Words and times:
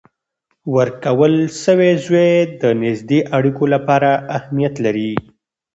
ورکول 0.75 1.33
سوی 1.63 1.91
زوی 2.05 2.31
د 2.61 2.63
نږدې 2.81 3.19
اړیکو 3.37 3.63
لپاره 3.73 4.09
اهمیت 4.37 4.75
لري. 4.85 5.11